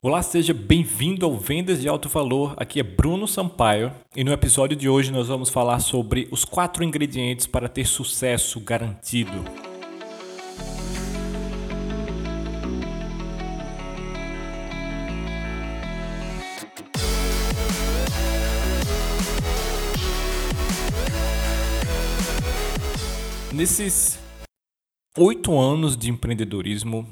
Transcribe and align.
Olá, 0.00 0.22
seja 0.22 0.54
bem-vindo 0.54 1.26
ao 1.26 1.36
Vendas 1.36 1.80
de 1.80 1.88
Alto 1.88 2.08
Valor. 2.08 2.54
Aqui 2.56 2.78
é 2.78 2.84
Bruno 2.84 3.26
Sampaio 3.26 3.92
e 4.14 4.22
no 4.22 4.32
episódio 4.32 4.76
de 4.76 4.88
hoje 4.88 5.10
nós 5.10 5.26
vamos 5.26 5.50
falar 5.50 5.80
sobre 5.80 6.28
os 6.30 6.44
quatro 6.44 6.84
ingredientes 6.84 7.48
para 7.48 7.68
ter 7.68 7.84
sucesso 7.84 8.60
garantido. 8.60 9.44
Nesses 23.52 24.16
oito 25.16 25.58
anos 25.58 25.96
de 25.96 26.08
empreendedorismo, 26.08 27.08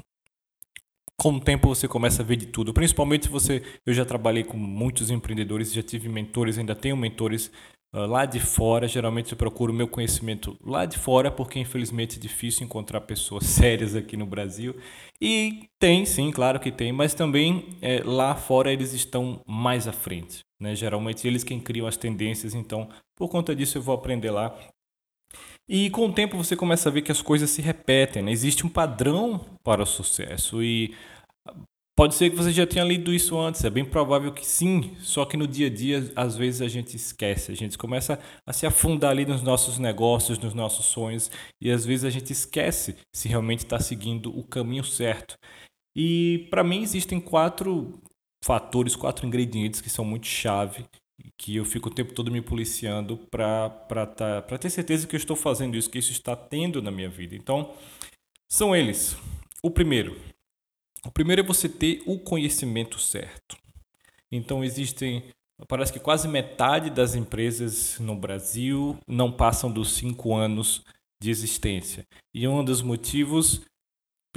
com 1.19 1.33
o 1.33 1.39
tempo 1.39 1.67
você 1.67 1.87
começa 1.87 2.21
a 2.21 2.25
ver 2.25 2.35
de 2.35 2.45
tudo. 2.45 2.73
Principalmente 2.73 3.25
se 3.25 3.31
você. 3.31 3.63
Eu 3.85 3.93
já 3.93 4.05
trabalhei 4.05 4.43
com 4.43 4.57
muitos 4.57 5.09
empreendedores, 5.09 5.73
já 5.73 5.81
tive 5.81 6.07
mentores, 6.07 6.57
ainda 6.57 6.75
tenho 6.75 6.95
mentores 6.95 7.51
uh, 7.93 8.05
lá 8.05 8.25
de 8.25 8.39
fora. 8.39 8.87
Geralmente 8.87 9.31
eu 9.31 9.37
procuro 9.37 9.73
meu 9.73 9.87
conhecimento 9.87 10.55
lá 10.63 10.85
de 10.85 10.97
fora, 10.97 11.31
porque 11.31 11.59
infelizmente 11.59 12.17
é 12.17 12.21
difícil 12.21 12.65
encontrar 12.65 13.01
pessoas 13.01 13.45
sérias 13.49 13.95
aqui 13.95 14.15
no 14.15 14.25
Brasil. 14.25 14.75
E 15.19 15.67
tem, 15.79 16.05
sim, 16.05 16.31
claro 16.31 16.59
que 16.59 16.71
tem, 16.71 16.91
mas 16.91 17.15
também 17.15 17.65
é, 17.81 18.01
lá 18.03 18.35
fora 18.35 18.71
eles 18.71 18.93
estão 18.93 19.41
mais 19.47 19.87
à 19.87 19.91
frente. 19.91 20.45
Né? 20.59 20.75
Geralmente 20.75 21.27
eles 21.27 21.43
quem 21.43 21.59
criam 21.59 21.87
as 21.87 21.97
tendências, 21.97 22.53
então 22.53 22.89
por 23.15 23.27
conta 23.27 23.55
disso 23.55 23.79
eu 23.79 23.81
vou 23.81 23.95
aprender 23.95 24.29
lá. 24.29 24.55
E 25.69 25.89
com 25.89 26.07
o 26.07 26.13
tempo 26.13 26.37
você 26.37 26.55
começa 26.55 26.87
a 26.87 26.91
ver 26.91 27.01
que 27.01 27.11
as 27.11 27.21
coisas 27.21 27.49
se 27.49 27.61
repetem, 27.61 28.23
né? 28.23 28.31
existe 28.31 28.65
um 28.65 28.69
padrão 28.69 29.45
para 29.63 29.83
o 29.83 29.85
sucesso 29.85 30.63
e 30.63 30.95
pode 31.97 32.15
ser 32.15 32.29
que 32.29 32.37
você 32.37 32.53
já 32.53 32.65
tenha 32.65 32.85
lido 32.85 33.13
isso 33.13 33.37
antes, 33.37 33.65
é 33.65 33.69
bem 33.69 33.83
provável 33.83 34.31
que 34.31 34.45
sim, 34.45 34.95
só 34.99 35.25
que 35.25 35.35
no 35.35 35.45
dia 35.45 35.67
a 35.67 35.69
dia 35.69 36.09
às 36.15 36.37
vezes 36.37 36.61
a 36.61 36.69
gente 36.69 36.95
esquece, 36.95 37.51
a 37.51 37.55
gente 37.55 37.77
começa 37.77 38.17
a 38.45 38.53
se 38.53 38.65
afundar 38.65 39.11
ali 39.11 39.25
nos 39.25 39.41
nossos 39.41 39.77
negócios, 39.77 40.39
nos 40.39 40.53
nossos 40.53 40.85
sonhos 40.85 41.29
e 41.61 41.69
às 41.69 41.85
vezes 41.85 42.05
a 42.05 42.09
gente 42.09 42.31
esquece 42.31 42.95
se 43.13 43.27
realmente 43.27 43.65
está 43.65 43.79
seguindo 43.79 44.37
o 44.37 44.43
caminho 44.45 44.85
certo. 44.85 45.35
E 45.93 46.47
para 46.49 46.63
mim 46.63 46.81
existem 46.81 47.19
quatro 47.19 47.99
fatores, 48.45 48.95
quatro 48.95 49.25
ingredientes 49.25 49.81
que 49.81 49.89
são 49.89 50.05
muito 50.05 50.27
chave 50.27 50.85
que 51.37 51.55
eu 51.55 51.65
fico 51.65 51.89
o 51.89 51.93
tempo 51.93 52.13
todo 52.13 52.31
me 52.31 52.41
policiando 52.41 53.17
para 53.17 53.69
tá, 54.15 54.41
ter 54.41 54.69
certeza 54.69 55.07
que 55.07 55.15
eu 55.15 55.19
estou 55.19 55.35
fazendo 55.35 55.75
isso, 55.75 55.89
que 55.89 55.97
isso 55.97 56.11
está 56.11 56.35
tendo 56.35 56.81
na 56.81 56.91
minha 56.91 57.09
vida. 57.09 57.35
Então, 57.35 57.73
são 58.47 58.75
eles. 58.75 59.17
O 59.61 59.69
primeiro. 59.69 60.19
O 61.05 61.11
primeiro 61.11 61.41
é 61.41 61.45
você 61.45 61.67
ter 61.67 62.01
o 62.05 62.19
conhecimento 62.19 62.99
certo. 62.99 63.57
Então, 64.31 64.63
existem. 64.63 65.23
Parece 65.67 65.91
que 65.91 65.99
quase 65.99 66.27
metade 66.27 66.91
das 66.91 67.15
empresas 67.15 67.97
no 67.99 68.15
Brasil 68.15 68.95
não 69.07 69.31
passam 69.31 69.71
dos 69.71 69.93
cinco 69.95 70.35
anos 70.35 70.85
de 71.19 71.31
existência. 71.31 72.05
E 72.31 72.47
um 72.47 72.63
dos 72.63 72.83
motivos 72.83 73.61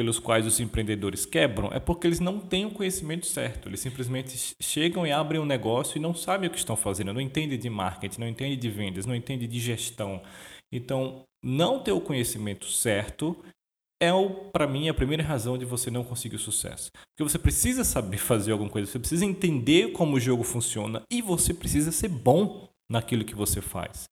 pelos 0.00 0.18
quais 0.18 0.46
os 0.46 0.58
empreendedores 0.60 1.26
quebram 1.26 1.68
é 1.70 1.78
porque 1.78 2.06
eles 2.06 2.20
não 2.20 2.40
têm 2.40 2.64
o 2.64 2.70
conhecimento 2.70 3.26
certo. 3.26 3.68
Eles 3.68 3.80
simplesmente 3.80 4.56
chegam 4.58 5.06
e 5.06 5.12
abrem 5.12 5.38
um 5.38 5.44
negócio 5.44 5.98
e 5.98 6.00
não 6.00 6.14
sabem 6.14 6.48
o 6.48 6.50
que 6.50 6.56
estão 6.56 6.74
fazendo, 6.74 7.12
não 7.12 7.20
entendem 7.20 7.58
de 7.58 7.68
marketing, 7.68 8.18
não 8.18 8.26
entendem 8.26 8.58
de 8.58 8.70
vendas, 8.70 9.04
não 9.04 9.14
entendem 9.14 9.46
de 9.46 9.60
gestão. 9.60 10.22
Então, 10.72 11.24
não 11.44 11.80
ter 11.80 11.92
o 11.92 12.00
conhecimento 12.00 12.64
certo 12.64 13.36
é, 14.02 14.08
para 14.50 14.66
mim, 14.66 14.88
a 14.88 14.94
primeira 14.94 15.22
razão 15.22 15.58
de 15.58 15.66
você 15.66 15.90
não 15.90 16.02
conseguir 16.02 16.38
sucesso. 16.38 16.90
Porque 16.92 17.30
você 17.30 17.38
precisa 17.38 17.84
saber 17.84 18.16
fazer 18.24 18.52
alguma 18.52 18.70
coisa, 18.70 18.90
você 18.90 18.98
precisa 18.98 19.26
entender 19.26 19.92
como 19.92 20.16
o 20.16 20.20
jogo 20.20 20.42
funciona 20.42 21.02
e 21.12 21.20
você 21.20 21.52
precisa 21.52 21.92
ser 21.92 22.08
bom 22.08 22.70
naquilo 22.90 23.22
que 23.22 23.34
você 23.34 23.60
faz. 23.60 24.04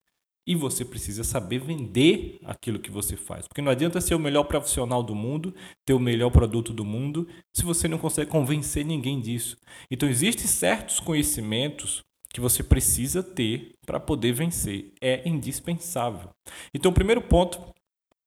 E 0.49 0.55
você 0.55 0.83
precisa 0.83 1.23
saber 1.23 1.59
vender 1.59 2.39
aquilo 2.43 2.79
que 2.79 2.91
você 2.91 3.19
faz. 3.19 3.47
Porque 3.47 3.61
não 3.61 3.71
adianta 3.71 4.01
ser 4.01 4.15
o 4.15 4.19
melhor 4.19 4.45
profissional 4.45 5.03
do 5.03 5.15
mundo, 5.15 5.55
ter 5.85 5.93
o 5.93 6.01
melhor 6.01 6.31
produto 6.31 6.73
do 6.73 6.87
mundo, 6.87 7.29
se 7.55 7.63
você 7.63 7.87
não 7.87 7.99
consegue 7.99 8.31
convencer 8.31 8.83
ninguém 8.83 9.21
disso. 9.21 9.59
Então, 9.91 10.09
existem 10.09 10.47
certos 10.47 11.01
conhecimentos 11.01 12.03
que 12.31 12.41
você 12.41 12.63
precisa 12.63 13.23
ter 13.23 13.75
para 13.85 14.01
poder 14.01 14.33
vencer. 14.33 14.95
É 15.03 15.29
indispensável. 15.29 16.31
Então, 16.73 16.93
o 16.93 16.95
primeiro 16.95 17.21
ponto 17.21 17.61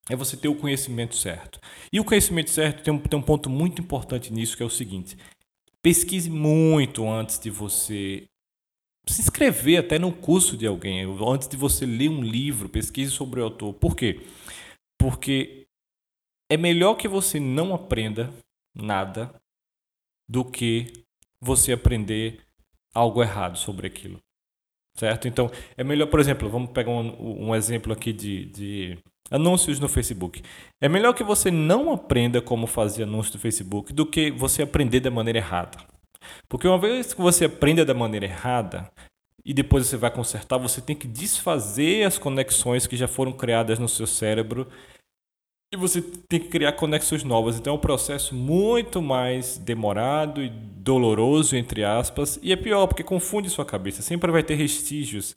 é 0.08 0.16
você 0.16 0.38
ter 0.38 0.48
o 0.48 0.56
conhecimento 0.56 1.16
certo. 1.16 1.60
E 1.92 2.00
o 2.00 2.06
conhecimento 2.06 2.52
certo 2.52 2.84
tem 2.84 2.94
um, 2.94 3.00
tem 3.00 3.18
um 3.18 3.24
ponto 3.24 3.50
muito 3.50 3.82
importante 3.82 4.32
nisso, 4.32 4.56
que 4.56 4.62
é 4.62 4.66
o 4.66 4.70
seguinte: 4.70 5.18
pesquise 5.82 6.30
muito 6.30 7.10
antes 7.10 7.40
de 7.40 7.50
você 7.50 8.28
se 9.12 9.22
inscrever 9.22 9.80
até 9.80 10.00
no 10.00 10.12
curso 10.12 10.58
de 10.58 10.66
alguém, 10.66 11.04
antes 11.28 11.48
de 11.48 11.58
você 11.58 11.86
ler 11.86 12.10
um 12.10 12.22
livro, 12.22 12.70
pesquise 12.70 13.12
sobre 13.12 13.40
o 13.40 13.44
autor. 13.44 13.74
Por 13.74 13.96
quê? 13.96 14.22
Porque 14.98 15.68
é 16.50 16.58
melhor 16.58 16.96
que 16.96 17.08
você 17.08 17.40
não 17.40 17.74
aprenda 17.74 18.32
nada 18.76 19.34
do 20.30 20.46
que 20.46 21.06
você 21.40 21.74
aprender 21.74 22.42
algo 22.94 23.22
errado 23.22 23.58
sobre 23.58 23.88
aquilo. 23.88 24.20
Certo? 24.98 25.28
Então, 25.28 25.50
é 25.78 25.84
melhor, 25.84 26.08
por 26.08 26.20
exemplo, 26.20 26.50
vamos 26.50 26.72
pegar 26.72 26.92
um, 26.92 27.48
um 27.48 27.56
exemplo 27.56 27.94
aqui 27.94 28.12
de, 28.12 28.46
de 28.46 29.00
anúncios 29.30 29.80
no 29.80 29.88
Facebook. 29.88 30.44
É 30.82 30.90
melhor 30.90 31.14
que 31.14 31.24
você 31.24 31.50
não 31.50 31.92
aprenda 31.92 32.42
como 32.42 32.68
fazer 32.68 33.04
anúncios 33.04 33.36
no 33.36 33.42
Facebook 33.42 33.94
do 33.94 34.06
que 34.06 34.30
você 34.32 34.62
aprender 34.62 35.00
da 35.00 35.10
maneira 35.10 35.40
errada. 35.40 35.91
Porque 36.48 36.68
uma 36.68 36.78
vez 36.78 37.14
que 37.14 37.22
você 37.22 37.46
aprende 37.46 37.84
da 37.84 37.94
maneira 37.94 38.26
errada 38.26 38.92
e 39.44 39.54
depois 39.54 39.88
você 39.88 39.98
vai 39.98 40.12
consertar, 40.12 40.58
você 40.58 40.82
tem 40.82 40.96
que 40.96 41.08
desfazer 41.08 42.06
as 42.06 42.18
conexões 42.18 42.86
que 42.86 42.96
já 42.96 43.08
foram 43.08 43.32
criadas 43.32 43.80
no 43.80 43.90
seu 43.90 44.06
cérebro 44.06 44.68
e 45.74 45.78
você 45.78 46.02
tem 46.02 46.40
que 46.40 46.50
criar 46.50 46.74
conexões 46.74 47.24
novas. 47.24 47.58
Então 47.58 47.74
é 47.74 47.76
um 47.76 47.80
processo 47.80 48.36
muito 48.36 49.02
mais 49.02 49.58
demorado 49.58 50.44
e 50.44 50.50
doloroso, 50.50 51.56
entre 51.56 51.84
aspas, 51.84 52.38
e 52.42 52.52
é 52.52 52.56
pior 52.56 52.88
porque 52.88 53.04
confunde 53.04 53.50
sua 53.50 53.66
cabeça. 53.66 54.02
Sempre 54.02 54.32
vai 54.32 54.44
ter 54.44 54.56
vestígios 54.56 55.36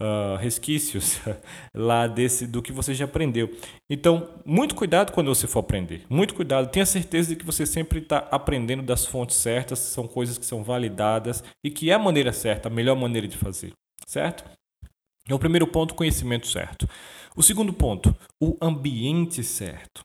uh, 0.00 0.36
resquícios 0.36 1.20
lá 1.74 2.06
desse 2.06 2.46
do 2.46 2.62
que 2.62 2.72
você 2.72 2.94
já 2.94 3.04
aprendeu. 3.04 3.54
Então, 3.90 4.28
muito 4.44 4.74
cuidado 4.74 5.12
quando 5.12 5.34
você 5.34 5.46
for 5.46 5.60
aprender. 5.60 6.04
Muito 6.08 6.34
cuidado. 6.34 6.70
Tenha 6.70 6.86
certeza 6.86 7.30
de 7.30 7.36
que 7.36 7.44
você 7.44 7.64
sempre 7.66 8.00
está 8.00 8.18
aprendendo 8.30 8.82
das 8.82 9.06
fontes 9.06 9.36
certas, 9.36 9.78
são 9.78 10.06
coisas 10.06 10.38
que 10.38 10.46
são 10.46 10.62
validadas 10.62 11.42
e 11.64 11.70
que 11.70 11.90
é 11.90 11.94
a 11.94 11.98
maneira 11.98 12.32
certa, 12.32 12.68
a 12.68 12.72
melhor 12.72 12.96
maneira 12.96 13.26
de 13.26 13.36
fazer. 13.36 13.72
Certo? 14.06 14.44
É 15.28 15.34
o 15.34 15.38
primeiro 15.38 15.66
ponto, 15.66 15.94
conhecimento 15.94 16.46
certo. 16.46 16.88
O 17.36 17.42
segundo 17.42 17.72
ponto, 17.72 18.14
o 18.40 18.56
ambiente 18.60 19.42
certo. 19.42 20.04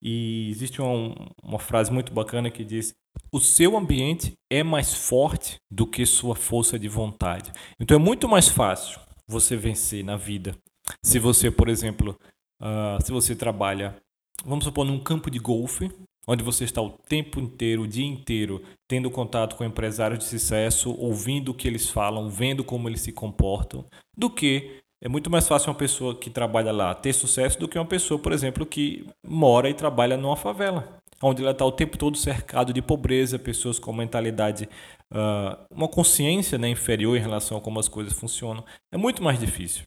E 0.00 0.48
existe 0.50 0.80
uma, 0.80 1.14
uma 1.42 1.58
frase 1.58 1.92
muito 1.92 2.12
bacana 2.12 2.50
que 2.50 2.64
diz: 2.64 2.92
o 3.32 3.40
seu 3.40 3.76
ambiente 3.76 4.32
é 4.50 4.62
mais 4.62 4.94
forte 4.94 5.56
do 5.70 5.86
que 5.86 6.04
sua 6.06 6.34
força 6.34 6.78
de 6.78 6.88
vontade. 6.88 7.52
Então 7.78 7.96
é 7.96 8.00
muito 8.00 8.28
mais 8.28 8.48
fácil 8.48 9.00
você 9.32 9.56
vencer 9.56 10.04
na 10.04 10.16
vida. 10.16 10.54
Se 11.02 11.18
você, 11.18 11.50
por 11.50 11.68
exemplo, 11.68 12.16
uh, 12.60 13.04
se 13.04 13.10
você 13.10 13.34
trabalha, 13.34 13.96
vamos 14.44 14.64
supor, 14.64 14.84
num 14.84 15.00
campo 15.00 15.30
de 15.30 15.38
golfe, 15.38 15.90
onde 16.26 16.44
você 16.44 16.64
está 16.64 16.80
o 16.80 16.90
tempo 16.90 17.40
inteiro, 17.40 17.82
o 17.82 17.88
dia 17.88 18.06
inteiro, 18.06 18.62
tendo 18.88 19.10
contato 19.10 19.56
com 19.56 19.64
empresários 19.64 20.20
de 20.20 20.26
sucesso, 20.26 20.94
ouvindo 20.98 21.50
o 21.50 21.54
que 21.54 21.66
eles 21.66 21.88
falam, 21.88 22.28
vendo 22.28 22.62
como 22.62 22.88
eles 22.88 23.00
se 23.00 23.12
comportam, 23.12 23.84
do 24.16 24.30
que 24.30 24.82
é 25.02 25.08
muito 25.08 25.28
mais 25.28 25.48
fácil 25.48 25.70
uma 25.70 25.78
pessoa 25.78 26.14
que 26.14 26.30
trabalha 26.30 26.70
lá 26.70 26.94
ter 26.94 27.12
sucesso 27.12 27.58
do 27.58 27.66
que 27.66 27.76
uma 27.76 27.84
pessoa, 27.84 28.20
por 28.20 28.32
exemplo, 28.32 28.64
que 28.64 29.04
mora 29.26 29.68
e 29.68 29.74
trabalha 29.74 30.16
numa 30.16 30.36
favela, 30.36 30.96
onde 31.20 31.42
ela 31.42 31.50
está 31.50 31.64
o 31.64 31.72
tempo 31.72 31.98
todo 31.98 32.16
cercado 32.16 32.72
de 32.72 32.80
pobreza, 32.80 33.36
pessoas 33.36 33.80
com 33.80 33.92
mentalidade 33.92 34.68
uh, 35.12 35.64
uma 35.70 35.88
consciência 35.88 36.58
né, 36.58 36.68
inferior 36.68 37.16
em 37.16 37.20
relação 37.20 37.56
a 37.56 37.60
como 37.60 37.78
as 37.78 37.88
coisas 37.88 38.12
funcionam, 38.12 38.64
é 38.90 38.96
muito 38.96 39.22
mais 39.22 39.38
difícil. 39.38 39.84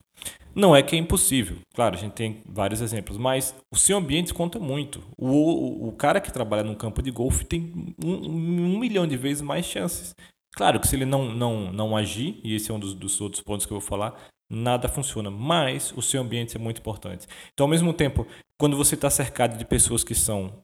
Não 0.53 0.73
é 0.73 0.81
que 0.81 0.95
é 0.95 0.99
impossível, 0.99 1.57
claro, 1.73 1.95
a 1.95 1.99
gente 1.99 2.13
tem 2.13 2.41
vários 2.45 2.79
exemplos, 2.79 3.17
mas 3.17 3.53
o 3.69 3.75
seu 3.75 3.97
ambiente 3.97 4.33
conta 4.33 4.57
muito. 4.57 5.03
O, 5.17 5.27
o, 5.27 5.87
o 5.89 5.91
cara 5.91 6.21
que 6.21 6.31
trabalha 6.31 6.63
no 6.63 6.77
campo 6.77 7.01
de 7.01 7.11
golfe 7.11 7.43
tem 7.43 7.93
um, 8.01 8.13
um, 8.13 8.79
milhão 8.79 9.05
de 9.05 9.17
vezes 9.17 9.41
mais 9.41 9.65
chances. 9.65 10.15
Claro 10.55 10.79
que 10.79 10.87
se 10.87 10.95
ele 10.95 11.03
não, 11.03 11.25
não, 11.35 11.73
não 11.73 11.97
agir, 11.97 12.39
e 12.41 12.55
esse 12.55 12.71
é 12.71 12.73
um 12.73 12.79
dos, 12.79 12.93
dos 12.93 13.19
outros 13.19 13.41
pontos 13.41 13.65
que 13.65 13.73
eu 13.73 13.79
vou 13.81 13.85
falar, 13.85 14.15
nada 14.49 14.87
funciona. 14.87 15.29
Mas 15.29 15.91
o 15.97 16.01
seu 16.01 16.21
ambiente 16.21 16.55
é 16.55 16.59
muito 16.59 16.79
importante. 16.79 17.27
Então, 17.53 17.65
ao 17.65 17.69
mesmo 17.69 17.91
tempo, 17.91 18.25
quando 18.57 18.77
você 18.77 18.95
está 18.95 19.09
cercado 19.09 19.57
de 19.57 19.65
pessoas 19.65 20.05
que 20.05 20.15
são 20.15 20.63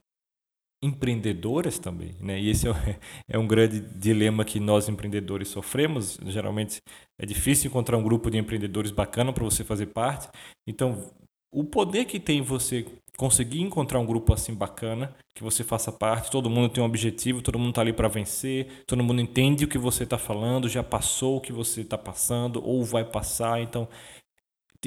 empreendedoras 0.84 1.78
também, 1.78 2.16
né? 2.20 2.40
E 2.40 2.50
esse 2.50 2.68
é, 2.68 2.72
é 3.30 3.38
um 3.38 3.48
grande 3.48 3.80
dilema 3.80 4.44
que 4.44 4.60
nós 4.60 4.90
empreendedores 4.90 5.50
sofremos. 5.50 6.20
Geralmente 6.26 6.82
é 7.20 7.26
difícil 7.26 7.70
encontrar 7.70 7.98
um 7.98 8.04
grupo 8.04 8.32
de 8.32 8.38
empreendedores 8.38 8.92
bacana 8.92 9.32
para 9.32 9.44
você 9.44 9.64
fazer 9.64 9.88
parte. 9.88 10.28
Então, 10.68 11.12
o 11.54 11.64
poder 11.64 12.06
que 12.06 12.20
tem 12.20 12.42
você 12.42 12.86
conseguir 13.18 13.62
encontrar 13.62 14.00
um 14.00 14.06
grupo 14.06 14.34
assim 14.34 14.54
bacana, 14.54 15.14
que 15.36 15.44
você 15.44 15.64
faça 15.64 15.92
parte, 15.92 16.32
todo 16.32 16.50
mundo 16.50 16.70
tem 16.70 16.82
um 16.82 16.88
objetivo, 16.88 17.42
todo 17.42 17.60
mundo 17.60 17.70
está 17.70 17.82
ali 17.82 17.94
para 17.94 18.08
vencer, 18.08 18.84
todo 18.88 19.04
mundo 19.04 19.22
entende 19.22 19.66
o 19.66 19.68
que 19.68 19.78
você 19.78 20.04
está 20.04 20.18
falando, 20.18 20.68
já 20.68 20.82
passou 20.82 21.38
o 21.38 21.42
que 21.42 21.52
você 21.54 21.82
está 21.82 21.98
passando 21.98 22.66
ou 22.66 22.84
vai 22.84 23.04
passar, 23.04 23.62
então 23.62 23.88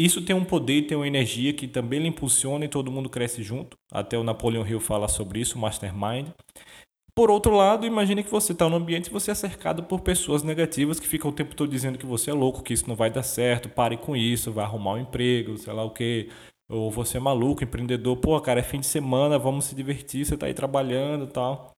isso 0.02 0.24
tem 0.24 0.34
um 0.34 0.44
poder, 0.44 0.82
tem 0.82 0.96
uma 0.96 1.06
energia 1.06 1.52
que 1.52 1.68
também 1.68 2.00
lhe 2.00 2.08
impulsiona 2.08 2.64
e 2.64 2.68
todo 2.68 2.90
mundo 2.90 3.08
cresce 3.08 3.42
junto. 3.42 3.76
Até 3.92 4.18
o 4.18 4.24
Napoleão 4.24 4.66
Hill 4.66 4.80
fala 4.80 5.06
sobre 5.06 5.40
isso, 5.40 5.56
o 5.56 5.60
Mastermind. 5.60 6.28
Por 7.14 7.30
outro 7.30 7.54
lado, 7.54 7.86
imagine 7.86 8.24
que 8.24 8.30
você 8.30 8.50
está 8.50 8.68
no 8.68 8.74
ambiente 8.74 9.06
e 9.06 9.10
você 9.10 9.30
é 9.30 9.34
cercado 9.36 9.84
por 9.84 10.00
pessoas 10.00 10.42
negativas 10.42 10.98
que 10.98 11.06
ficam 11.06 11.30
o 11.30 11.32
tempo 11.32 11.54
todo 11.54 11.70
dizendo 11.70 11.96
que 11.96 12.04
você 12.04 12.30
é 12.30 12.34
louco, 12.34 12.60
que 12.60 12.72
isso 12.72 12.88
não 12.88 12.96
vai 12.96 13.08
dar 13.08 13.22
certo, 13.22 13.68
pare 13.68 13.96
com 13.96 14.16
isso, 14.16 14.50
vai 14.50 14.64
arrumar 14.64 14.94
um 14.94 14.98
emprego, 14.98 15.56
sei 15.56 15.72
lá 15.72 15.84
o 15.84 15.90
que, 15.90 16.28
ou 16.68 16.90
você 16.90 17.18
é 17.18 17.20
maluco, 17.20 17.62
empreendedor, 17.62 18.16
pô, 18.16 18.40
cara, 18.40 18.58
é 18.58 18.64
fim 18.64 18.80
de 18.80 18.86
semana, 18.86 19.38
vamos 19.38 19.66
se 19.66 19.76
divertir, 19.76 20.26
você 20.26 20.34
está 20.34 20.46
aí 20.46 20.54
trabalhando 20.54 21.28
tal. 21.28 21.70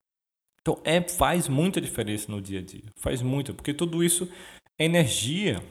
Então, 0.62 0.81
é, 0.85 1.03
faz 1.03 1.49
muita 1.49 1.83
diferença 1.83 2.33
no 2.33 2.41
dia 2.41 2.61
a 2.61 2.62
dia, 2.62 2.85
faz 2.97 3.21
muito, 3.21 3.53
porque 3.53 3.75
tudo 3.75 4.03
isso 4.03 4.27
é 4.79 4.87
energia 4.87 5.62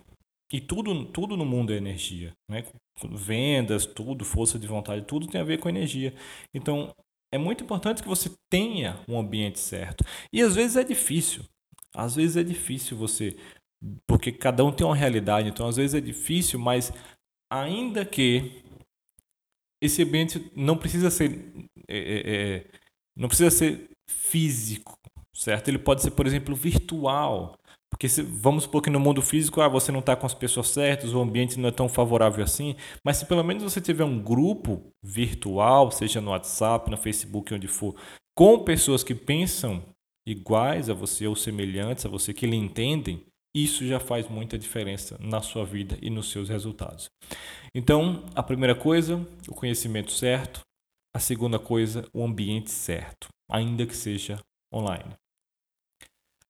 e 0.51 0.61
tudo, 0.61 1.05
tudo 1.05 1.35
no 1.35 1.45
mundo 1.45 1.73
é 1.73 1.77
energia, 1.77 2.33
né? 2.49 2.63
Vendas, 3.11 3.85
tudo, 3.85 4.23
força 4.23 4.59
de 4.59 4.67
vontade, 4.67 5.05
tudo 5.05 5.27
tem 5.27 5.41
a 5.41 5.43
ver 5.43 5.59
com 5.59 5.69
energia. 5.69 6.13
Então, 6.53 6.93
é 7.31 7.37
muito 7.37 7.63
importante 7.63 8.01
que 8.01 8.07
você 8.07 8.31
tenha 8.49 8.99
um 9.07 9.19
ambiente 9.19 9.59
certo. 9.59 10.05
E 10.31 10.41
às 10.41 10.55
vezes 10.55 10.77
é 10.77 10.83
difícil. 10.83 11.43
Às 11.93 12.15
vezes 12.15 12.37
é 12.37 12.43
difícil 12.43 12.95
você. 12.97 13.35
Porque 14.07 14.31
cada 14.31 14.63
um 14.63 14.71
tem 14.71 14.85
uma 14.85 14.95
realidade, 14.95 15.49
então 15.49 15.67
às 15.67 15.75
vezes 15.77 15.93
é 15.95 16.01
difícil, 16.01 16.59
mas 16.59 16.91
ainda 17.51 18.05
que 18.05 18.63
esse 19.81 20.03
ambiente 20.03 20.51
não 20.55 20.77
precisa 20.77 21.09
ser. 21.09 21.53
É, 21.87 21.97
é, 21.97 22.55
é 22.57 22.65
não 23.15 23.27
precisa 23.27 23.49
ser 23.49 23.89
físico, 24.09 24.97
certo? 25.33 25.69
Ele 25.69 25.79
pode 25.79 26.01
ser, 26.01 26.11
por 26.11 26.27
exemplo, 26.27 26.55
virtual. 26.55 27.57
Porque 27.91 28.09
se, 28.09 28.21
vamos 28.21 28.63
supor 28.63 28.81
que 28.81 28.89
no 28.89 28.99
mundo 28.99 29.21
físico 29.21 29.61
ah, 29.61 29.67
você 29.67 29.91
não 29.91 29.99
está 29.99 30.15
com 30.15 30.25
as 30.25 30.33
pessoas 30.33 30.69
certas, 30.69 31.13
o 31.13 31.21
ambiente 31.21 31.59
não 31.59 31.69
é 31.69 31.71
tão 31.71 31.87
favorável 31.87 32.43
assim, 32.43 32.75
mas 33.03 33.17
se 33.17 33.25
pelo 33.25 33.43
menos 33.43 33.63
você 33.63 33.79
tiver 33.79 34.03
um 34.03 34.21
grupo 34.21 34.91
virtual, 35.03 35.91
seja 35.91 36.19
no 36.19 36.31
WhatsApp, 36.31 36.91
no 36.91 36.97
Facebook, 36.97 37.53
onde 37.53 37.67
for, 37.67 37.95
com 38.35 38.59
pessoas 38.59 39.03
que 39.03 39.15
pensam 39.15 39.81
iguais 40.27 40.89
a 40.89 40.93
você 40.93 41.27
ou 41.27 41.35
semelhantes 41.35 42.05
a 42.05 42.09
você, 42.09 42.33
que 42.33 42.45
lhe 42.45 42.57
entendem, 42.57 43.23
isso 43.55 43.87
já 43.87 43.99
faz 44.01 44.27
muita 44.27 44.57
diferença 44.57 45.17
na 45.21 45.41
sua 45.41 45.63
vida 45.63 45.97
e 46.01 46.09
nos 46.09 46.29
seus 46.29 46.49
resultados. 46.49 47.09
Então, 47.73 48.25
a 48.35 48.43
primeira 48.43 48.75
coisa, 48.75 49.25
o 49.47 49.53
conhecimento 49.53 50.11
certo. 50.11 50.59
A 51.15 51.19
segunda 51.19 51.57
coisa, 51.57 52.05
o 52.13 52.25
ambiente 52.25 52.69
certo, 52.69 53.29
ainda 53.49 53.85
que 53.85 53.95
seja 53.95 54.37
online. 54.73 55.13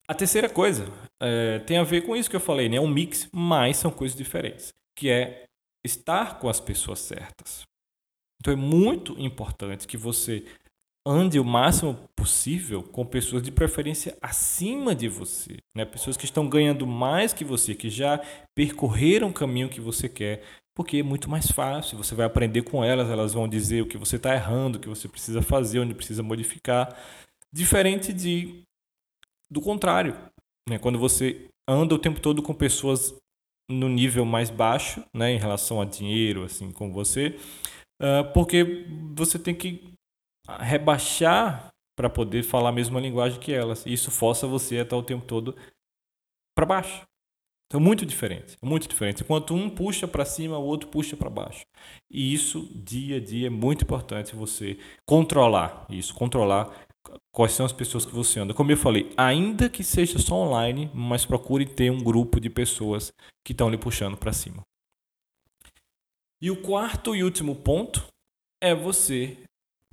A 0.07 0.13
terceira 0.13 0.47
coisa 0.47 0.85
é, 1.21 1.59
tem 1.59 1.77
a 1.77 1.83
ver 1.83 2.01
com 2.01 2.15
isso 2.15 2.29
que 2.29 2.35
eu 2.35 2.41
falei, 2.41 2.69
né? 2.69 2.77
É 2.77 2.81
um 2.81 2.87
mix, 2.87 3.27
mas 3.33 3.77
são 3.77 3.89
coisas 3.89 4.15
diferentes, 4.15 4.73
que 4.97 5.09
é 5.09 5.45
estar 5.83 6.39
com 6.39 6.47
as 6.47 6.59
pessoas 6.59 6.99
certas. 6.99 7.63
Então 8.39 8.53
é 8.53 8.55
muito 8.55 9.19
importante 9.19 9.87
que 9.87 9.97
você 9.97 10.45
ande 11.07 11.39
o 11.39 11.45
máximo 11.45 11.97
possível 12.15 12.81
com 12.81 13.05
pessoas 13.05 13.43
de 13.43 13.51
preferência 13.51 14.17
acima 14.21 14.95
de 14.95 15.07
você, 15.07 15.57
né? 15.75 15.85
Pessoas 15.85 16.17
que 16.17 16.25
estão 16.25 16.47
ganhando 16.47 16.85
mais 16.85 17.33
que 17.33 17.43
você, 17.43 17.75
que 17.75 17.89
já 17.89 18.19
percorreram 18.55 19.29
o 19.29 19.33
caminho 19.33 19.69
que 19.69 19.81
você 19.81 20.09
quer, 20.09 20.43
porque 20.75 20.97
é 20.97 21.03
muito 21.03 21.29
mais 21.29 21.49
fácil. 21.49 21.97
Você 21.97 22.13
vai 22.13 22.25
aprender 22.25 22.63
com 22.63 22.83
elas, 22.83 23.09
elas 23.09 23.33
vão 23.33 23.47
dizer 23.47 23.81
o 23.81 23.87
que 23.87 23.97
você 23.97 24.17
está 24.17 24.33
errando, 24.33 24.77
o 24.77 24.81
que 24.81 24.89
você 24.89 25.07
precisa 25.07 25.41
fazer, 25.41 25.79
onde 25.79 25.93
precisa 25.93 26.21
modificar, 26.21 26.95
diferente 27.53 28.11
de 28.11 28.63
do 29.51 29.62
contrário, 29.62 30.15
né? 30.69 30.80
quando 30.80 31.00
você 31.00 31.47
anda 31.68 31.95
o 31.95 32.00
tempo 32.00 32.19
todo 32.19 32.42
com 32.42 32.53
pessoas 32.53 33.15
no 33.69 33.89
nível 33.89 34.25
mais 34.25 34.50
baixo, 34.50 35.03
né, 35.13 35.31
em 35.31 35.39
relação 35.39 35.81
a 35.81 35.86
dinheiro, 35.86 36.44
assim, 36.44 36.71
com 36.71 36.92
você, 36.92 37.36
uh, 38.01 38.31
porque 38.33 38.86
você 39.15 39.39
tem 39.39 39.56
que 39.56 39.92
rebaixar 40.59 41.69
para 41.97 42.09
poder 42.09 42.44
falar 42.44 42.69
a 42.69 42.74
mesma 42.74 43.00
linguagem 43.00 43.39
que 43.39 43.51
elas. 43.51 43.86
E 43.86 43.94
isso 43.94 44.12
força 44.12 44.45
você 44.45 44.77
a 44.77 44.81
estar 44.83 44.97
o 44.97 45.03
tempo 45.03 45.25
todo 45.25 45.56
para 46.56 46.65
baixo. 46.65 47.03
Então, 47.68 47.81
muito 47.81 48.06
diferente, 48.06 48.56
muito 48.62 48.88
diferente. 48.88 49.24
Enquanto 49.24 49.56
um 49.56 49.69
puxa 49.69 50.07
para 50.07 50.24
cima, 50.24 50.57
o 50.57 50.63
outro 50.63 50.88
puxa 50.89 51.18
para 51.18 51.30
baixo. 51.30 51.65
E 52.12 52.33
isso, 52.33 52.69
dia 52.75 53.18
a 53.18 53.19
dia, 53.19 53.48
é 53.48 53.50
muito 53.50 53.83
importante 53.83 54.36
você 54.36 54.77
controlar 55.06 55.86
isso, 55.89 56.13
controlar 56.13 56.86
quais 57.31 57.51
são 57.51 57.65
as 57.65 57.71
pessoas 57.71 58.05
que 58.05 58.13
você 58.13 58.39
anda. 58.39 58.53
Como 58.53 58.71
eu 58.71 58.77
falei, 58.77 59.11
ainda 59.17 59.69
que 59.69 59.83
seja 59.83 60.19
só 60.19 60.35
online, 60.35 60.89
mas 60.93 61.25
procure 61.25 61.65
ter 61.65 61.91
um 61.91 62.03
grupo 62.03 62.39
de 62.39 62.49
pessoas 62.49 63.11
que 63.43 63.51
estão 63.51 63.69
lhe 63.69 63.77
puxando 63.77 64.17
para 64.17 64.33
cima. 64.33 64.61
E 66.41 66.51
o 66.51 66.61
quarto 66.61 67.15
e 67.15 67.23
último 67.23 67.55
ponto 67.55 68.05
é 68.61 68.73
você 68.75 69.37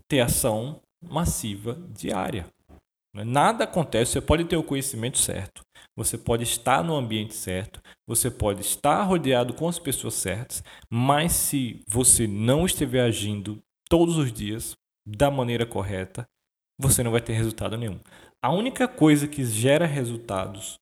ter 0.09 0.21
ação 0.21 0.81
massiva 1.03 1.75
diária. 1.91 2.47
Nada 3.15 3.65
acontece, 3.65 4.13
você 4.13 4.21
pode 4.21 4.45
ter 4.45 4.57
o 4.57 4.63
conhecimento 4.63 5.19
certo, 5.19 5.63
você 5.95 6.17
pode 6.17 6.45
estar 6.45 6.83
no 6.83 6.95
ambiente 6.95 7.35
certo, 7.35 7.81
você 8.07 8.31
pode 8.31 8.63
estar 8.63 9.03
rodeado 9.03 9.53
com 9.53 9.69
as 9.69 9.79
pessoas 9.79 10.15
certas, 10.15 10.63
mas 10.91 11.33
se 11.33 11.83
você 11.87 12.27
não 12.27 12.65
estiver 12.65 13.03
agindo 13.03 13.63
todos 13.89 14.17
os 14.17 14.33
dias 14.33 14.75
da 15.07 15.31
maneira 15.31 15.67
correta, 15.67 16.27
você 16.79 17.03
não 17.03 17.11
vai 17.11 17.21
ter 17.21 17.33
resultado 17.33 17.77
nenhum. 17.77 17.99
A 18.43 18.51
única 18.51 18.89
coisa 18.89 19.29
que 19.29 19.45
gera 19.45 19.87
resultados 19.87 20.75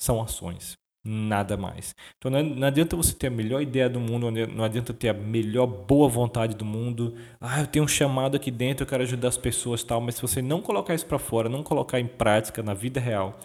são 0.00 0.22
ações, 0.22 0.76
nada 1.02 1.56
mais. 1.56 1.94
Então 2.18 2.30
não 2.30 2.66
adianta 2.66 2.96
você 2.96 3.14
ter 3.14 3.28
a 3.28 3.30
melhor 3.30 3.62
ideia 3.62 3.88
do 3.88 3.98
mundo, 3.98 4.30
não 4.30 4.64
adianta 4.64 4.92
ter 4.92 5.08
a 5.08 5.14
melhor 5.14 5.66
boa 5.66 6.08
vontade 6.08 6.54
do 6.54 6.64
mundo. 6.64 7.16
Ah, 7.40 7.60
eu 7.60 7.66
tenho 7.66 7.84
um 7.84 7.88
chamado 7.88 8.36
aqui 8.36 8.50
dentro, 8.50 8.84
eu 8.84 8.88
quero 8.88 9.02
ajudar 9.02 9.28
as 9.28 9.38
pessoas, 9.38 9.82
tal, 9.82 10.00
mas 10.00 10.16
se 10.16 10.22
você 10.22 10.42
não 10.42 10.60
colocar 10.60 10.94
isso 10.94 11.06
para 11.06 11.18
fora, 11.18 11.48
não 11.48 11.62
colocar 11.62 11.98
em 11.98 12.06
prática 12.06 12.62
na 12.62 12.74
vida 12.74 13.00
real, 13.00 13.38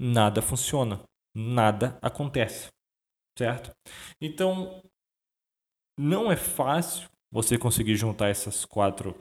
nada 0.00 0.42
funciona, 0.42 1.00
nada 1.36 1.96
acontece, 2.02 2.68
certo? 3.38 3.70
Então 4.20 4.82
não 5.96 6.32
é 6.32 6.36
fácil 6.36 7.08
você 7.30 7.56
conseguir 7.56 7.94
juntar 7.94 8.28
essas 8.28 8.64
quatro 8.64 9.14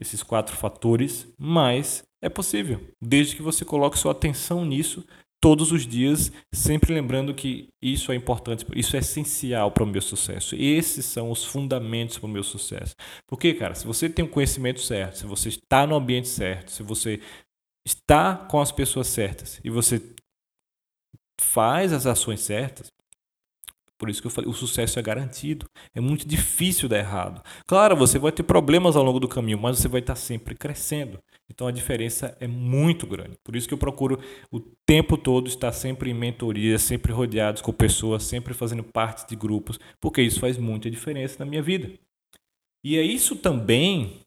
esses 0.00 0.22
quatro 0.22 0.56
fatores, 0.56 1.26
mas 1.38 2.02
é 2.22 2.28
possível, 2.28 2.80
desde 3.00 3.36
que 3.36 3.42
você 3.42 3.64
coloque 3.64 3.98
sua 3.98 4.12
atenção 4.12 4.64
nisso 4.64 5.04
todos 5.42 5.72
os 5.72 5.84
dias, 5.84 6.30
sempre 6.54 6.94
lembrando 6.94 7.34
que 7.34 7.68
isso 7.82 8.12
é 8.12 8.14
importante, 8.14 8.64
isso 8.76 8.94
é 8.94 9.00
essencial 9.00 9.72
para 9.72 9.82
o 9.82 9.86
meu 9.86 10.00
sucesso. 10.00 10.54
Esses 10.54 11.04
são 11.04 11.32
os 11.32 11.44
fundamentos 11.44 12.16
para 12.16 12.28
o 12.28 12.30
meu 12.30 12.44
sucesso. 12.44 12.94
Porque, 13.26 13.52
cara, 13.52 13.74
se 13.74 13.84
você 13.84 14.08
tem 14.08 14.24
o 14.24 14.28
conhecimento 14.28 14.80
certo, 14.80 15.18
se 15.18 15.26
você 15.26 15.48
está 15.48 15.84
no 15.84 15.96
ambiente 15.96 16.28
certo, 16.28 16.70
se 16.70 16.84
você 16.84 17.20
está 17.84 18.36
com 18.36 18.60
as 18.60 18.70
pessoas 18.70 19.08
certas 19.08 19.60
e 19.64 19.68
você 19.68 20.00
faz 21.40 21.92
as 21.92 22.06
ações 22.06 22.40
certas, 22.40 22.86
por 24.02 24.10
isso 24.10 24.20
que 24.20 24.26
eu 24.26 24.32
falei, 24.32 24.50
o 24.50 24.52
sucesso 24.52 24.98
é 24.98 25.02
garantido. 25.02 25.64
É 25.94 26.00
muito 26.00 26.26
difícil 26.26 26.88
dar 26.88 26.98
errado. 26.98 27.40
Claro, 27.68 27.94
você 27.94 28.18
vai 28.18 28.32
ter 28.32 28.42
problemas 28.42 28.96
ao 28.96 29.04
longo 29.04 29.20
do 29.20 29.28
caminho, 29.28 29.60
mas 29.60 29.78
você 29.78 29.86
vai 29.86 30.00
estar 30.00 30.16
sempre 30.16 30.56
crescendo. 30.56 31.20
Então 31.48 31.68
a 31.68 31.70
diferença 31.70 32.36
é 32.40 32.48
muito 32.48 33.06
grande. 33.06 33.36
Por 33.44 33.54
isso 33.54 33.68
que 33.68 33.74
eu 33.74 33.78
procuro 33.78 34.18
o 34.50 34.58
tempo 34.84 35.16
todo 35.16 35.46
estar 35.46 35.70
sempre 35.70 36.10
em 36.10 36.14
mentoria, 36.14 36.80
sempre 36.80 37.12
rodeados 37.12 37.62
com 37.62 37.72
pessoas, 37.72 38.24
sempre 38.24 38.52
fazendo 38.52 38.82
parte 38.82 39.28
de 39.28 39.36
grupos, 39.36 39.78
porque 40.00 40.20
isso 40.20 40.40
faz 40.40 40.58
muita 40.58 40.90
diferença 40.90 41.36
na 41.38 41.48
minha 41.48 41.62
vida. 41.62 41.92
E 42.84 42.98
é 42.98 43.02
isso 43.02 43.36
também, 43.36 44.18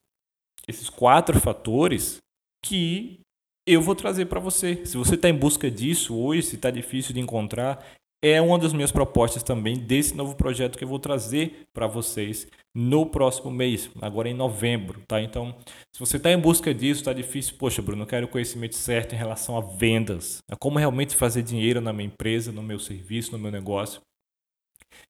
esses 0.69 0.89
quatro 0.89 1.37
fatores, 1.41 2.19
que 2.63 3.19
eu 3.67 3.81
vou 3.81 3.93
trazer 3.93 4.27
para 4.27 4.39
você. 4.39 4.85
Se 4.85 4.95
você 4.95 5.15
está 5.15 5.27
em 5.27 5.37
busca 5.37 5.69
disso 5.69 6.17
hoje, 6.17 6.43
se 6.43 6.55
está 6.55 6.71
difícil 6.71 7.13
de 7.13 7.19
encontrar, 7.19 7.85
é 8.27 8.41
uma 8.41 8.57
das 8.57 8.73
minhas 8.73 8.91
propostas 8.91 9.43
também 9.43 9.77
desse 9.77 10.15
novo 10.15 10.35
projeto 10.35 10.77
que 10.77 10.83
eu 10.83 10.87
vou 10.87 10.97
trazer 10.97 11.67
para 11.71 11.85
vocês 11.85 12.47
no 12.73 13.05
próximo 13.05 13.51
mês, 13.51 13.89
agora 14.01 14.27
em 14.27 14.33
novembro, 14.33 15.01
tá? 15.07 15.21
Então, 15.21 15.55
se 15.93 15.99
você 15.99 16.17
está 16.17 16.31
em 16.31 16.39
busca 16.39 16.73
disso, 16.73 17.01
está 17.01 17.13
difícil, 17.13 17.55
poxa, 17.57 17.81
Bruno, 17.81 18.01
eu 18.01 18.07
quero 18.07 18.25
o 18.25 18.29
conhecimento 18.29 18.75
certo 18.75 19.13
em 19.13 19.17
relação 19.17 19.55
a 19.55 19.61
vendas, 19.61 20.39
a 20.49 20.55
como 20.55 20.79
realmente 20.79 21.15
fazer 21.15 21.43
dinheiro 21.43 21.79
na 21.79 21.93
minha 21.93 22.07
empresa, 22.07 22.51
no 22.51 22.63
meu 22.63 22.79
serviço, 22.79 23.31
no 23.31 23.37
meu 23.37 23.51
negócio. 23.51 24.01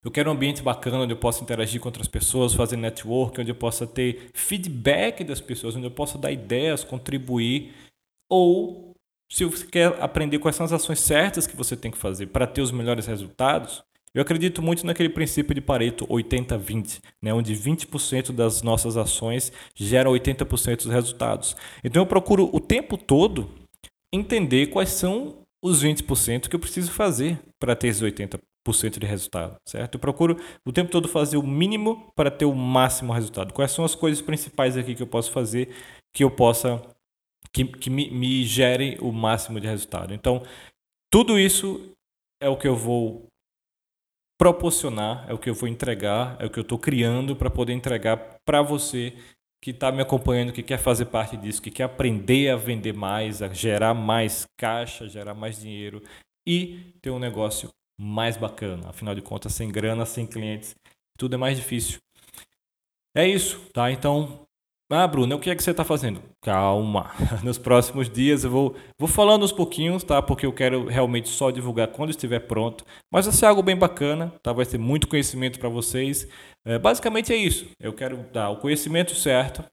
Eu 0.04 0.10
quero 0.10 0.28
um 0.30 0.34
ambiente 0.34 0.62
bacana 0.62 0.98
onde 0.98 1.12
eu 1.12 1.18
possa 1.18 1.42
interagir 1.42 1.80
com 1.80 1.88
outras 1.88 2.08
pessoas, 2.08 2.54
fazer 2.54 2.76
network, 2.76 3.40
onde 3.40 3.50
eu 3.50 3.56
possa 3.56 3.86
ter 3.86 4.30
feedback 4.34 5.24
das 5.24 5.40
pessoas, 5.40 5.74
onde 5.74 5.86
eu 5.86 5.90
possa 5.90 6.18
dar 6.18 6.30
ideias, 6.30 6.84
contribuir 6.84 7.72
ou 8.28 8.85
se 9.30 9.44
você 9.44 9.66
quer 9.66 9.96
aprender 10.00 10.38
quais 10.38 10.56
são 10.56 10.64
as 10.64 10.72
ações 10.72 11.00
certas 11.00 11.46
que 11.46 11.56
você 11.56 11.76
tem 11.76 11.90
que 11.90 11.98
fazer 11.98 12.26
para 12.26 12.46
ter 12.46 12.62
os 12.62 12.70
melhores 12.70 13.06
resultados, 13.06 13.82
Eu 14.16 14.22
acredito 14.22 14.62
muito 14.62 14.86
naquele 14.86 15.10
princípio 15.10 15.54
de 15.54 15.60
Pareto 15.60 16.06
80-20, 16.06 17.02
né, 17.22 17.34
onde 17.34 17.54
20% 17.54 18.32
das 18.32 18.62
nossas 18.62 18.96
ações 18.96 19.52
geram 19.74 20.10
80% 20.12 20.84
dos 20.84 20.86
resultados. 20.86 21.54
Então 21.84 22.00
eu 22.00 22.06
procuro 22.06 22.48
o 22.50 22.58
tempo 22.58 22.96
todo 22.96 23.50
entender 24.10 24.68
quais 24.68 24.88
são 24.88 25.36
os 25.62 25.84
20% 25.84 26.48
que 26.48 26.56
eu 26.56 26.60
preciso 26.60 26.92
fazer 26.92 27.38
para 27.60 27.76
ter 27.76 27.88
esses 27.88 28.00
80% 28.00 28.40
de 28.98 29.06
resultado, 29.06 29.56
certo? 29.66 29.96
Eu 29.96 30.00
procuro 30.00 30.38
o 30.64 30.72
tempo 30.72 30.90
todo 30.90 31.08
fazer 31.08 31.36
o 31.36 31.42
mínimo 31.42 32.10
para 32.16 32.30
ter 32.30 32.46
o 32.46 32.54
máximo 32.54 33.12
resultado. 33.12 33.52
Quais 33.52 33.70
são 33.70 33.84
as 33.84 33.94
coisas 33.94 34.22
principais 34.22 34.78
aqui 34.78 34.94
que 34.94 35.02
eu 35.02 35.06
posso 35.06 35.30
fazer 35.30 35.68
que 36.14 36.24
eu 36.24 36.30
possa 36.30 36.80
que, 37.56 37.64
que 37.64 37.88
me, 37.88 38.10
me 38.10 38.44
gerem 38.44 38.98
o 39.00 39.10
máximo 39.10 39.58
de 39.58 39.66
resultado. 39.66 40.12
Então, 40.12 40.42
tudo 41.10 41.38
isso 41.38 41.90
é 42.38 42.50
o 42.50 42.56
que 42.56 42.68
eu 42.68 42.76
vou 42.76 43.28
proporcionar, 44.38 45.24
é 45.26 45.32
o 45.32 45.38
que 45.38 45.48
eu 45.48 45.54
vou 45.54 45.66
entregar, 45.66 46.36
é 46.38 46.44
o 46.44 46.50
que 46.50 46.58
eu 46.58 46.62
estou 46.62 46.78
criando 46.78 47.34
para 47.34 47.48
poder 47.48 47.72
entregar 47.72 48.38
para 48.44 48.60
você 48.60 49.14
que 49.62 49.70
está 49.70 49.90
me 49.90 50.02
acompanhando, 50.02 50.52
que 50.52 50.62
quer 50.62 50.76
fazer 50.76 51.06
parte 51.06 51.34
disso, 51.34 51.62
que 51.62 51.70
quer 51.70 51.84
aprender 51.84 52.50
a 52.50 52.56
vender 52.56 52.92
mais, 52.92 53.40
a 53.40 53.48
gerar 53.48 53.94
mais 53.94 54.46
caixa, 54.58 55.08
gerar 55.08 55.32
mais 55.32 55.58
dinheiro 55.58 56.02
e 56.46 56.92
ter 57.00 57.10
um 57.10 57.18
negócio 57.18 57.70
mais 57.98 58.36
bacana. 58.36 58.90
Afinal 58.90 59.14
de 59.14 59.22
contas, 59.22 59.54
sem 59.54 59.72
grana, 59.72 60.04
sem 60.04 60.26
clientes, 60.26 60.74
tudo 61.16 61.36
é 61.36 61.38
mais 61.38 61.56
difícil. 61.56 62.00
É 63.14 63.26
isso, 63.26 63.58
tá? 63.72 63.90
Então, 63.90 64.45
ah, 64.88 65.06
Bruno, 65.08 65.34
o 65.34 65.40
que 65.40 65.50
é 65.50 65.54
que 65.56 65.62
você 65.62 65.72
está 65.72 65.84
fazendo? 65.84 66.22
Calma, 66.40 67.10
nos 67.42 67.58
próximos 67.58 68.08
dias 68.08 68.44
eu 68.44 68.50
vou, 68.50 68.76
vou 68.96 69.08
falando 69.08 69.44
uns 69.44 69.50
pouquinhos, 69.50 70.04
tá? 70.04 70.22
Porque 70.22 70.46
eu 70.46 70.52
quero 70.52 70.86
realmente 70.86 71.28
só 71.28 71.50
divulgar 71.50 71.88
quando 71.88 72.10
estiver 72.10 72.40
pronto. 72.40 72.84
Mas 73.12 73.26
vai 73.26 73.34
ser 73.34 73.46
algo 73.46 73.64
bem 73.64 73.76
bacana, 73.76 74.32
tá? 74.42 74.52
Vai 74.52 74.64
ter 74.64 74.78
muito 74.78 75.08
conhecimento 75.08 75.58
para 75.58 75.68
vocês. 75.68 76.28
É, 76.64 76.78
basicamente 76.78 77.32
é 77.32 77.36
isso. 77.36 77.66
Eu 77.80 77.92
quero 77.92 78.18
dar 78.32 78.50
o 78.50 78.58
conhecimento 78.58 79.12
certo, 79.16 79.64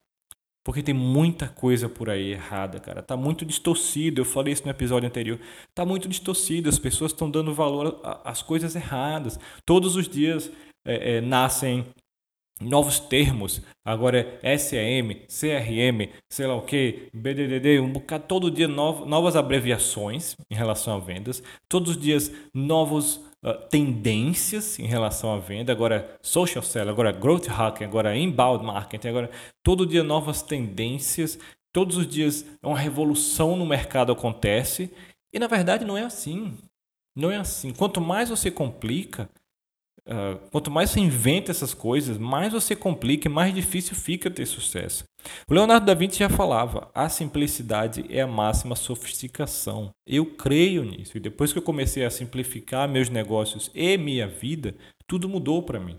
porque 0.65 0.82
tem 0.82 0.96
muita 0.96 1.48
coisa 1.48 1.88
por 1.88 2.10
aí 2.10 2.32
errada, 2.32 2.79
cara. 2.79 3.03
Tá 3.03 3.15
muito 3.15 3.46
distorcido. 3.46 4.22
Eu 4.22 4.25
falei 4.25 4.53
isso 4.53 4.63
no 4.63 4.72
episódio 4.72 5.08
anterior. 5.08 5.39
Tá 5.75 5.86
muito 5.86 6.08
distorcido. 6.08 6.70
As 6.70 6.79
pessoas 6.79 7.12
estão 7.12 7.29
dando 7.29 7.53
valor 7.53 8.00
às 8.24 8.41
coisas 8.41 8.75
erradas. 8.75 9.38
Todos 9.63 9.96
os 9.96 10.08
dias 10.08 10.51
é, 10.86 11.17
é, 11.17 11.22
nascem 11.22 11.86
novos 12.62 13.00
termos. 13.00 13.62
Agora 13.86 14.39
é 14.41 14.57
SEM, 14.57 15.25
CRM, 15.27 16.10
sei 16.29 16.48
lá 16.48 16.55
o 16.55 16.62
que, 16.62 17.10
BDDD, 17.13 17.79
um 17.79 17.91
bocado, 17.91 18.25
todo 18.27 18.51
dia 18.51 18.67
novas 18.67 19.36
abreviações 19.36 20.36
em 20.50 20.55
relação 20.55 20.95
a 20.95 21.00
vendas, 21.00 21.43
todos 21.67 21.91
os 21.91 22.01
dias 22.01 22.31
novos 22.53 23.17
uh, 23.43 23.53
tendências 23.69 24.79
em 24.79 24.86
relação 24.86 25.33
à 25.33 25.39
venda. 25.39 25.72
Agora 25.72 26.17
social 26.22 26.63
selling, 26.63 26.89
agora 26.89 27.12
growth 27.12 27.48
hacking, 27.48 27.83
agora 27.83 28.15
inbound 28.15 28.63
marketing, 28.63 29.07
agora 29.07 29.31
todo 29.62 29.86
dia 29.86 30.03
novas 30.03 30.41
tendências. 30.41 31.38
Todos 31.74 31.98
os 31.98 32.07
dias 32.07 32.45
uma 32.62 32.77
revolução 32.77 33.55
no 33.55 33.65
mercado 33.65 34.12
acontece 34.12 34.91
e 35.33 35.39
na 35.39 35.48
verdade 35.48 35.83
não 35.83 35.98
é 35.98 36.03
assim. 36.03 36.57
Não 37.15 37.29
é 37.29 37.38
assim. 37.38 37.74
Quanto 37.74 38.00
mais 38.00 38.29
você 38.29 38.50
complica, 38.50 39.29
Uh, 40.05 40.38
quanto 40.51 40.69
mais 40.69 40.89
você 40.89 41.00
inventa 41.00 41.50
essas 41.50 41.74
coisas, 41.74 42.17
mais 42.17 42.51
você 42.51 42.75
complica 42.75 43.29
e 43.29 43.31
mais 43.31 43.53
difícil 43.53 43.95
fica 43.95 44.29
ter 44.29 44.45
sucesso. 44.45 45.05
O 45.48 45.53
Leonardo 45.53 45.86
da 45.86 45.93
Vinci 45.93 46.19
já 46.19 46.29
falava: 46.29 46.91
a 46.93 47.07
simplicidade 47.07 48.05
é 48.10 48.22
a 48.22 48.27
máxima 48.27 48.75
sofisticação. 48.75 49.91
Eu 50.05 50.25
creio 50.25 50.83
nisso. 50.83 51.15
E 51.15 51.22
depois 51.22 51.53
que 51.53 51.60
eu 51.60 51.63
comecei 51.63 52.03
a 52.03 52.10
simplificar 52.10 52.89
meus 52.89 53.10
negócios 53.10 53.72
e 53.74 53.98
minha 53.98 54.27
vida, 54.27 54.75
tudo 55.07 55.29
mudou 55.29 55.63
para 55.63 55.79
mim. 55.79 55.98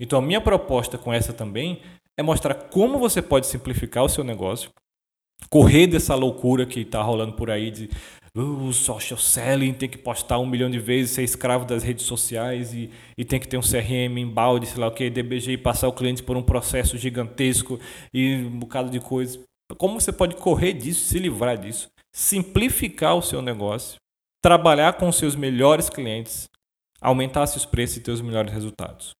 Então, 0.00 0.18
a 0.18 0.22
minha 0.22 0.40
proposta 0.40 0.96
com 0.96 1.12
essa 1.12 1.32
também 1.32 1.82
é 2.16 2.22
mostrar 2.22 2.54
como 2.54 2.98
você 2.98 3.20
pode 3.20 3.46
simplificar 3.46 4.02
o 4.02 4.08
seu 4.08 4.24
negócio, 4.24 4.70
correr 5.50 5.86
dessa 5.86 6.14
loucura 6.14 6.64
que 6.64 6.80
está 6.80 7.02
rolando 7.02 7.34
por 7.34 7.50
aí 7.50 7.70
de 7.70 7.90
o 8.34 8.72
social 8.72 9.18
selling, 9.18 9.74
tem 9.74 9.88
que 9.88 9.98
postar 9.98 10.38
um 10.38 10.46
milhão 10.46 10.70
de 10.70 10.78
vezes, 10.78 11.12
ser 11.12 11.22
escravo 11.22 11.66
das 11.66 11.82
redes 11.82 12.06
sociais 12.06 12.72
e, 12.72 12.90
e 13.16 13.24
tem 13.24 13.38
que 13.38 13.46
ter 13.46 13.58
um 13.58 13.62
CRM 13.62 14.16
em 14.18 14.26
balde, 14.26 14.66
sei 14.66 14.80
lá 14.80 14.88
o 14.88 14.90
que, 14.90 15.10
DBG 15.10 15.52
e 15.52 15.58
passar 15.58 15.88
o 15.88 15.92
cliente 15.92 16.22
por 16.22 16.36
um 16.36 16.42
processo 16.42 16.96
gigantesco 16.96 17.78
e 18.12 18.36
um 18.36 18.58
bocado 18.58 18.90
de 18.90 19.00
coisas. 19.00 19.38
Como 19.76 20.00
você 20.00 20.12
pode 20.12 20.36
correr 20.36 20.72
disso, 20.72 21.04
se 21.04 21.18
livrar 21.18 21.58
disso, 21.58 21.90
simplificar 22.10 23.16
o 23.16 23.22
seu 23.22 23.42
negócio, 23.42 23.96
trabalhar 24.42 24.94
com 24.94 25.12
seus 25.12 25.36
melhores 25.36 25.90
clientes, 25.90 26.48
aumentar 27.00 27.46
seus 27.46 27.66
preços 27.66 27.98
e 27.98 28.00
ter 28.00 28.12
os 28.12 28.20
melhores 28.22 28.52
resultados. 28.52 29.10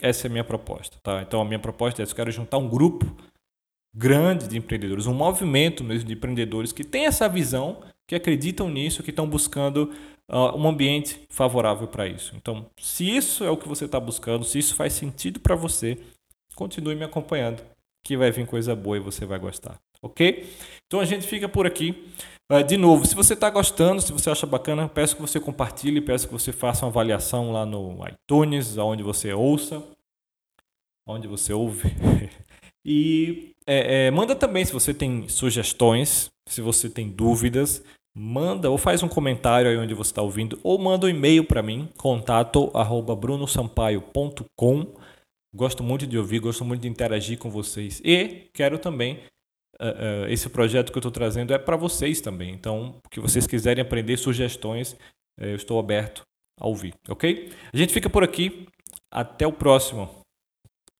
Essa 0.00 0.26
é 0.26 0.28
a 0.28 0.32
minha 0.32 0.44
proposta. 0.44 0.96
Tá? 1.02 1.22
Então, 1.22 1.40
a 1.40 1.44
minha 1.44 1.58
proposta 1.58 2.02
é: 2.02 2.04
eu 2.04 2.14
quero 2.14 2.30
juntar 2.30 2.58
um 2.58 2.68
grupo 2.68 3.16
grande 3.94 4.48
de 4.48 4.58
empreendedores, 4.58 5.06
um 5.06 5.14
movimento 5.14 5.84
mesmo 5.84 6.08
de 6.08 6.14
empreendedores 6.14 6.72
que 6.72 6.82
tem 6.82 7.06
essa 7.06 7.28
visão 7.28 7.80
que 8.06 8.14
acreditam 8.14 8.68
nisso, 8.68 9.02
que 9.02 9.10
estão 9.10 9.28
buscando 9.28 9.92
uh, 10.30 10.56
um 10.56 10.68
ambiente 10.68 11.20
favorável 11.28 11.88
para 11.88 12.06
isso. 12.06 12.34
Então, 12.36 12.66
se 12.78 13.08
isso 13.08 13.44
é 13.44 13.50
o 13.50 13.56
que 13.56 13.68
você 13.68 13.84
está 13.86 13.98
buscando, 13.98 14.44
se 14.44 14.58
isso 14.58 14.74
faz 14.74 14.92
sentido 14.92 15.40
para 15.40 15.54
você, 15.54 15.98
continue 16.54 16.94
me 16.94 17.04
acompanhando, 17.04 17.62
que 18.04 18.16
vai 18.16 18.30
vir 18.30 18.46
coisa 18.46 18.74
boa 18.74 18.96
e 18.96 19.00
você 19.00 19.24
vai 19.24 19.38
gostar. 19.38 19.78
Ok? 20.02 20.46
Então 20.86 21.00
a 21.00 21.04
gente 21.04 21.26
fica 21.26 21.48
por 21.48 21.66
aqui. 21.66 22.10
Uh, 22.52 22.62
de 22.62 22.76
novo, 22.76 23.06
se 23.06 23.14
você 23.14 23.32
está 23.32 23.48
gostando, 23.48 24.02
se 24.02 24.12
você 24.12 24.28
acha 24.28 24.46
bacana, 24.46 24.86
peço 24.86 25.16
que 25.16 25.22
você 25.22 25.40
compartilhe, 25.40 26.00
peço 26.00 26.26
que 26.26 26.32
você 26.32 26.52
faça 26.52 26.84
uma 26.84 26.90
avaliação 26.90 27.52
lá 27.52 27.64
no 27.64 27.98
iTunes, 28.06 28.76
onde 28.76 29.02
você 29.02 29.32
ouça, 29.32 29.82
onde 31.08 31.26
você 31.26 31.54
ouve. 31.54 31.88
e 32.84 33.52
é, 33.66 34.06
é, 34.06 34.10
manda 34.10 34.36
também 34.36 34.62
se 34.62 34.74
você 34.74 34.92
tem 34.92 35.26
sugestões, 35.26 36.30
se 36.48 36.60
você 36.60 36.88
tem 36.88 37.08
dúvidas, 37.08 37.82
manda 38.14 38.70
ou 38.70 38.78
faz 38.78 39.02
um 39.02 39.08
comentário 39.08 39.70
aí 39.70 39.76
onde 39.76 39.94
você 39.94 40.10
está 40.10 40.22
ouvindo, 40.22 40.58
ou 40.62 40.78
manda 40.78 41.06
um 41.06 41.08
e-mail 41.10 41.44
para 41.44 41.62
mim, 41.62 41.88
contato 41.96 42.70
arroba 42.74 43.16
brunosampaio.com. 43.16 44.94
Gosto 45.54 45.82
muito 45.82 46.06
de 46.06 46.18
ouvir, 46.18 46.40
gosto 46.40 46.64
muito 46.64 46.82
de 46.82 46.88
interagir 46.88 47.38
com 47.38 47.50
vocês. 47.50 48.00
E 48.04 48.48
quero 48.52 48.78
também, 48.78 49.20
uh, 49.80 50.24
uh, 50.24 50.28
esse 50.28 50.48
projeto 50.48 50.90
que 50.90 50.98
eu 50.98 51.00
estou 51.00 51.12
trazendo 51.12 51.54
é 51.54 51.58
para 51.58 51.76
vocês 51.76 52.20
também. 52.20 52.52
Então, 52.52 53.00
que 53.10 53.20
vocês 53.20 53.46
quiserem 53.46 53.82
aprender 53.82 54.16
sugestões, 54.16 54.92
uh, 55.40 55.44
eu 55.44 55.56
estou 55.56 55.78
aberto 55.78 56.22
a 56.60 56.66
ouvir, 56.66 56.94
ok? 57.08 57.52
A 57.72 57.76
gente 57.76 57.92
fica 57.92 58.10
por 58.10 58.24
aqui. 58.24 58.66
Até 59.12 59.46
o 59.46 59.52
próximo. 59.52 60.23